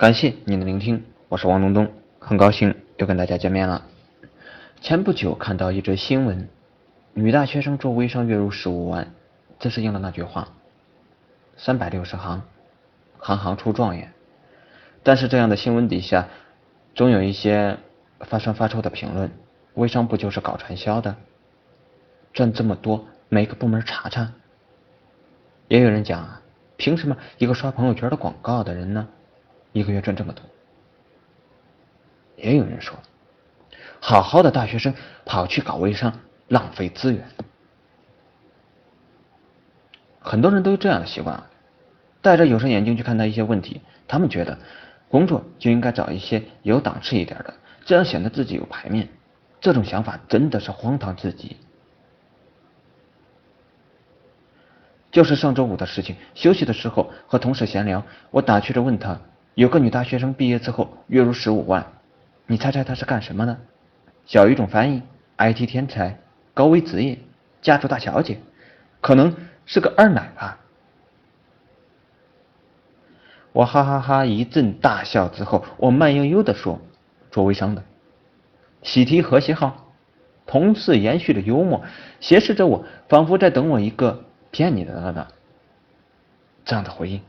[0.00, 3.84] 感谢您的聆听，我是王东东，很高兴又跟大家见面了。
[4.80, 6.48] 前不久看到一则新闻，
[7.12, 9.12] 女大学生做微商月入十五万，
[9.58, 10.48] 这是应了那句话：
[11.58, 12.40] 三百六十行，
[13.18, 14.10] 行行出状元。
[15.02, 16.28] 但是这样的新闻底下，
[16.94, 17.76] 总有一些
[18.20, 19.30] 发酸发臭的评论：
[19.74, 21.14] 微商不就是搞传销的？
[22.32, 24.32] 赚这么多，每个部门查查。
[25.68, 26.40] 也有人讲啊，
[26.78, 29.06] 凭什么一个刷朋友圈的广告的人呢？
[29.72, 30.44] 一个月赚这么多，
[32.36, 32.98] 也有人说，
[34.00, 36.12] 好好的大学生跑去搞微商，
[36.48, 37.24] 浪费资源。
[40.18, 41.42] 很多人都有这样的习惯，
[42.20, 43.80] 戴着有色眼镜去看待一些问题。
[44.08, 44.58] 他们觉得，
[45.08, 49.08] 工作就应该找一些有档次一点的，这样显得自己有排面。
[49.60, 51.56] 这种想法真的是荒唐至极。
[55.12, 59.20] 就是上周五的事情，休息的时候和同事闲聊，我打趣着问他。
[59.54, 61.86] 有个女大学生毕业之后月入十五万，
[62.46, 63.58] 你猜猜她是干什么的？
[64.26, 65.02] 小语种翻译
[65.38, 66.18] ，IT 天才，
[66.54, 67.18] 高危职业，
[67.60, 68.38] 家族大小姐，
[69.00, 69.34] 可能
[69.66, 70.58] 是个二奶吧。
[73.52, 76.80] 我哈哈哈一阵大笑之后，我慢悠悠的说
[77.32, 77.82] ：“做微商的，
[78.82, 79.86] 喜提和谐号。”
[80.46, 81.84] 同事延续的幽默，
[82.18, 85.28] 斜视着我，仿佛在等我一个骗你的呢
[86.64, 87.20] 这样的回应。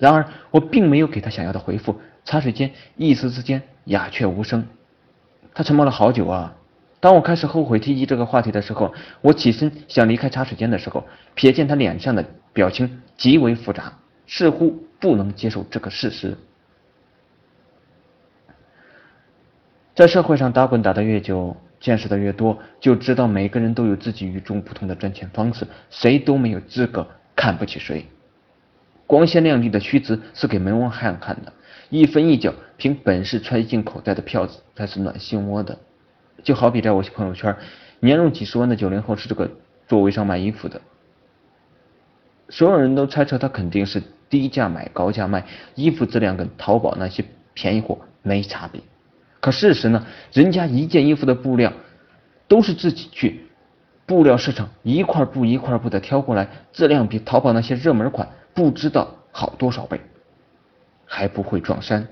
[0.00, 2.00] 然而，我并没有给他想要的回复。
[2.24, 4.66] 茶水间一时之间鸦雀无声。
[5.54, 6.56] 他沉默了好久啊。
[7.00, 11.06] 当我开始后悔提及这个话题的时候，我起身想离开茶水间的时候，
[11.36, 13.92] 瞥见他脸上的表情极为复杂，
[14.26, 16.36] 似乎不能接受这个事实。
[19.94, 28.06] 在社会上打滚打得越久，见识的越多，就知道每个人都有自己与众不同的赚钱方式，谁都没有资格看不起谁。
[29.10, 31.52] 光鲜亮丽的虚词是给门外汉看的，
[31.88, 35.76] 一分一角凭本事揣进口袋的票子才是暖心窝的。
[36.44, 37.56] 就好比在我朋友圈，
[37.98, 39.50] 年入几十万的九零后是这个
[39.88, 40.80] 做微商卖衣服的，
[42.50, 48.80] 所有人都猜测他肯定是低价买高价卖，衣服质量跟淘宝那些便宜货没差别。
[49.40, 51.72] 可事实呢，人家一件衣服的布料
[52.46, 53.40] 都是自己去
[54.06, 58.28] 布料市场一块布一块布的挑过来，质量比淘宝那些热门款。
[58.60, 59.98] 不知道好多少倍，
[61.06, 62.06] 还不会撞衫。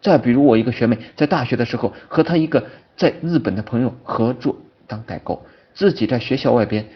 [0.00, 2.64] 再比如我一个学妹，在大学的时候和她一个
[2.96, 4.54] 在日本的朋友合作
[4.86, 5.44] 当代购，
[5.74, 6.88] 自己在学校外边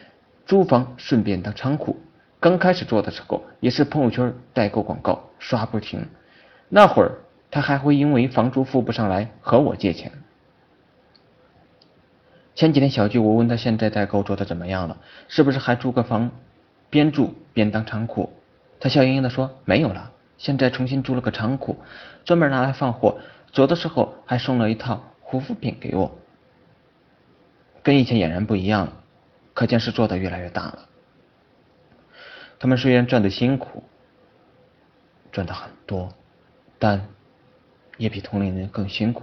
[0.46, 1.98] 租房，顺便当仓库。
[2.38, 6.06] 刚开始做的时候，也是朋友圈代购广告刷不停。
[6.68, 7.18] 那会儿
[7.50, 10.12] 她还会因为房租付不上来和我借钱。
[12.54, 14.96] 前几天小聚，我问她现在代购做的怎么样了，
[15.26, 16.30] 是不是还租个房，
[16.88, 18.32] 边住边当仓库？
[18.82, 21.80] 他笑盈盈的说：“没有了，现在重新租了个仓库，
[22.24, 23.20] 专门拿来放货。
[23.52, 26.18] 走的时候还送了一套护肤品给我，
[27.84, 28.92] 跟以前俨然不一样了，
[29.54, 30.88] 可见是做的越来越大了。
[32.58, 33.84] 他们虽然赚的辛苦，
[35.30, 36.12] 赚的很多，
[36.80, 37.06] 但
[37.98, 39.22] 也比同龄人更辛苦。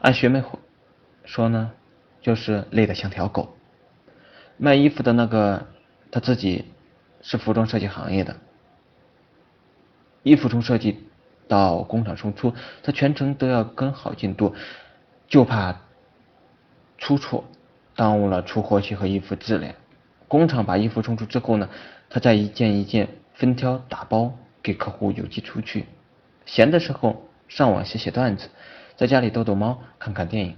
[0.00, 0.42] 按学妹
[1.26, 1.70] 说呢，
[2.22, 3.54] 就是累得像条狗。
[4.56, 5.66] 卖衣服的那个，
[6.10, 6.64] 他自己
[7.20, 8.34] 是服装设计行业的。”
[10.26, 11.04] 衣服从设计
[11.46, 14.56] 到工厂送出，他全程都要跟好进度，
[15.28, 15.82] 就怕
[16.98, 17.44] 出错，
[17.94, 19.72] 耽误了出货期和衣服质量。
[20.26, 21.68] 工厂把衣服送出之后呢，
[22.10, 25.86] 他再一件一件分挑打包给客户邮寄出去。
[26.44, 28.48] 闲的时候上网写写段子，
[28.96, 30.56] 在家里逗逗猫，看看电影，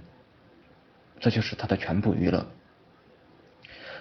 [1.19, 2.43] 这就是他的全部娱乐。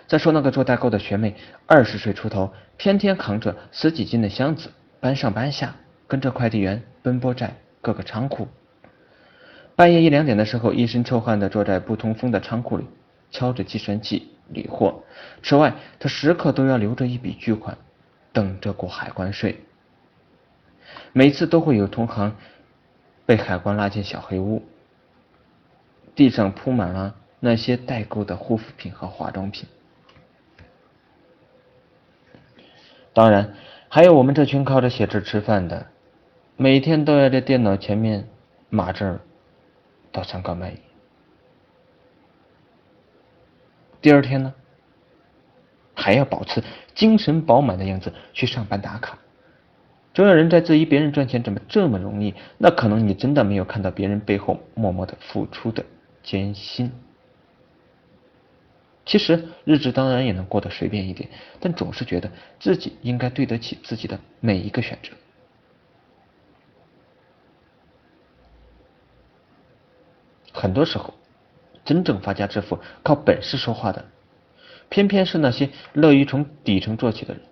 [0.07, 1.35] 再说那个做代购的学妹，
[1.67, 4.71] 二十岁出头，天天扛着十几斤的箱子。
[5.01, 5.77] 搬上搬下，
[6.07, 8.49] 跟着快递员奔波在各个仓库。
[9.77, 12.85] 半夜一两点的时候，一身臭汗的坐在不通风的仓库里，
[13.31, 15.05] 敲着计算器理货。
[15.41, 17.79] 此外，他时刻都要留着一笔巨款，
[18.33, 19.61] 等着过海关税。
[21.13, 22.35] 每次都会有同行
[23.25, 24.65] 被海关拉进小黑屋，
[26.17, 29.69] 地上铺满了那些代购的护肤品和化妆品。
[33.13, 33.55] 当然。
[33.89, 35.87] 还有我们这群靠着写字吃饭的，
[36.57, 38.29] 每天都要在电脑前面
[38.69, 39.19] 码字
[40.13, 40.79] 到三更半夜。
[44.01, 44.55] 第二天呢，
[45.95, 46.63] 还要保持
[46.95, 49.19] 精神饱满的样子去上班打卡。
[50.13, 52.35] 总有人在质疑别人赚钱怎么这么容易？
[52.59, 55.85] 那可能你真的没有看到别人背后默默的付出的
[56.23, 56.93] 艰辛。
[59.09, 65.13] 其实日子当然也能过得随便一点，但总是觉得自己应该对得起自己的每一个选择。
[70.53, 71.15] 很多时候，
[71.87, 74.05] 真正发家致富靠本事说话的，
[74.91, 77.43] 偏偏是那些乐于从底层做起的人。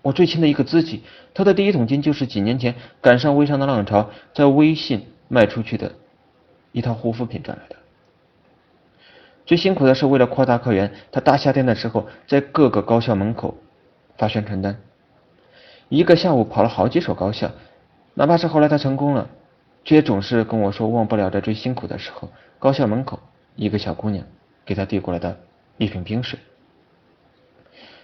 [0.00, 1.02] 我最亲的一个知己，
[1.34, 5.92] 他的第一桶金就是几年前赶上微商的浪潮，在微信卖出去的
[6.72, 7.76] 一套护肤品赚来的。
[9.44, 13.56] 最辛苦的是为了扩大客源，他大夏天的时候在各个高校门口
[14.16, 14.76] 发宣传单，
[15.88, 17.50] 一个下午跑了好几所高校。
[18.14, 19.28] 哪怕是后来他成功了，
[19.84, 22.28] 却总是跟我说忘不了在最辛苦的时候，
[22.58, 23.18] 高校门口
[23.56, 24.24] 一个小姑娘
[24.64, 25.36] 给他递过来的
[25.76, 26.38] 一瓶冰水。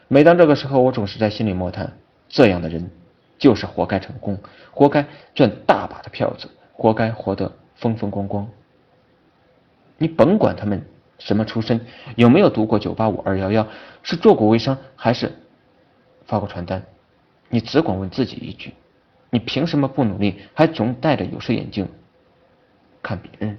[0.08, 1.93] 每当这个时候，我总是在心里默叹：
[2.29, 2.90] 这样的人
[3.38, 4.38] 就是活该成功，
[4.73, 8.49] 活该赚大把的票子，活该活得风风光光。
[9.99, 10.82] 你甭管他们
[11.19, 11.85] 什么出身，
[12.17, 13.20] 有没有读过九八五？
[13.25, 13.67] 二幺幺，
[14.03, 15.32] 是做过微商还是
[16.26, 16.85] 发过传单，
[17.49, 18.75] 你只管问自己一句：
[19.31, 21.88] 你凭什么不努力，还总戴着有色眼镜
[23.03, 23.59] 看别人？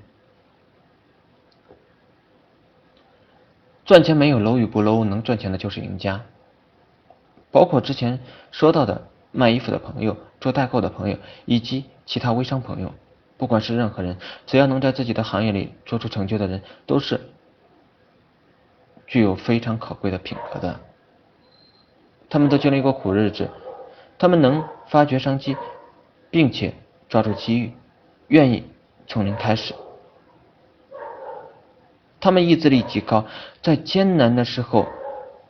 [3.86, 6.22] 赚钱没有 low 与不 low，能赚钱的就是赢家。
[7.52, 8.20] 包括之前
[8.52, 12.94] 说到的卖衣服的朋友、做代购的朋友以及其他微商朋友，
[13.38, 17.20] 不管是任何人，只要能在自己的行业里做出成就的人，都是
[19.10, 20.80] 具有非常可贵的品格的。
[22.30, 23.50] 他们都经历过苦日子，
[24.18, 25.58] 他们能发掘商机，
[26.32, 26.74] 并且
[27.10, 27.74] 抓住机遇，
[28.30, 28.66] 愿意
[29.06, 29.76] 从零开始。
[32.22, 33.26] 他们意志力极高，
[33.62, 34.88] 在艰难的时候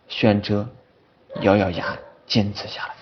[0.08, 0.68] 选择。
[1.42, 1.96] 咬咬牙
[2.26, 2.96] 坚持下来，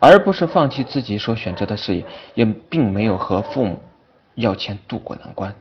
[0.00, 2.04] 而不是放弃自己所选择的事业，
[2.34, 3.78] 也并没有和父母
[4.34, 5.54] 要钱渡过难关。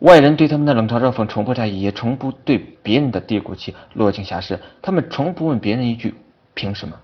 [0.00, 4.60] 外人对他们的冷嘲热讽从不在意，也从不对别人的低谷期落井下石。
[4.82, 6.14] 他们从不问别人一句
[6.54, 7.00] 凭什么。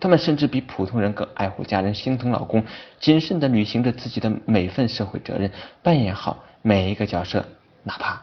[0.00, 2.64] 他们甚至比普通人更爱护家人，心疼老公，
[3.00, 5.50] 谨慎的履行着自己的每份社会责任，
[5.82, 7.44] 扮演好每一个角色。
[7.86, 8.22] 哪怕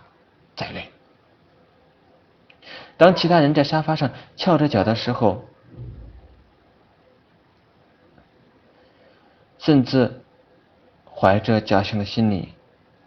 [0.55, 0.89] 再累，
[2.97, 5.45] 当其他人在沙发上翘着脚的时候，
[9.59, 10.21] 甚至
[11.05, 12.53] 怀着侥幸的心理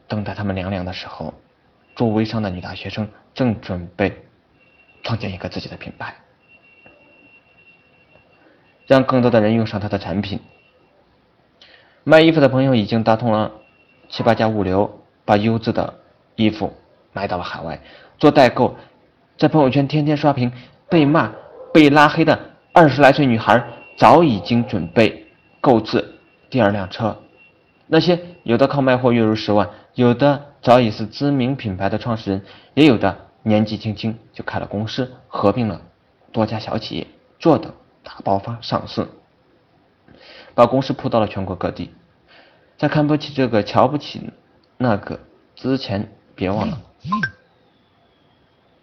[0.09, 1.35] 等待他们凉凉的时候，
[1.97, 4.13] 做微商的女大学生正准备
[5.03, 6.15] 创建一个自己的品牌，
[8.87, 10.41] 让更多的人用上她的产品。
[12.05, 13.53] 卖衣服的朋友已经打通了
[14.09, 16.01] 七八家物流，把优质的。
[16.37, 16.77] 衣服
[17.13, 17.81] 卖到了海外，
[18.19, 18.77] 做代购，
[19.39, 20.51] 在朋友圈天天刷屏，
[20.89, 21.33] 被骂、
[21.73, 22.37] 被拉黑的
[22.73, 23.65] 二十来岁女孩，
[23.97, 25.29] 早已经准备
[25.61, 26.19] 购置
[26.51, 27.17] 第二辆车。
[27.87, 32.43] 那些有的靠卖货月入十万，有的早已是知名品牌的创始人，
[32.75, 35.83] 也有的年纪轻轻就开了公司，合并了
[36.31, 37.07] 多家小企业，
[37.39, 37.75] 做的
[38.05, 39.09] 大爆发上市，
[40.55, 41.91] 把公司铺到了全国各地。
[42.79, 44.31] 再看不起这个，瞧不起
[44.79, 45.19] 那个，
[45.57, 46.09] 之前。
[46.37, 46.81] 别忘了，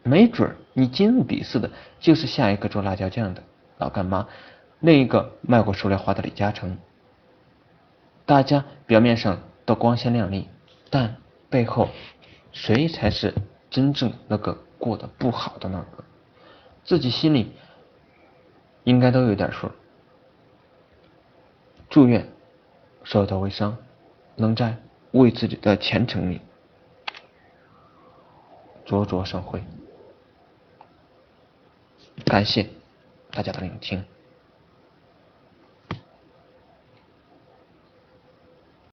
[0.04, 1.70] 没准你进入鄙视的
[2.00, 3.44] 就是下一个做辣椒酱的
[3.78, 4.26] 老干妈，
[4.80, 6.78] 另一个卖过塑料花的李嘉诚。
[8.26, 9.38] 大家表面上
[9.76, 10.48] 光鲜亮丽，
[10.90, 11.18] 但
[11.50, 11.90] 背后
[12.52, 13.34] 谁才是
[13.70, 16.04] 真正那个过得不好的那个？
[16.84, 17.54] 自己心里
[18.84, 19.70] 应该都有点数。
[21.90, 22.28] 祝愿
[23.04, 23.78] 所有的微商
[24.36, 24.78] 能在
[25.12, 26.42] 为自己的前程里。
[28.86, 29.64] 灼灼生辉，
[32.26, 32.68] 感谢
[33.32, 34.04] 大家的聆听。